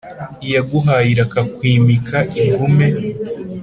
[0.45, 2.17] iyaguhaye irakakwimika
[2.53, 2.87] ugume,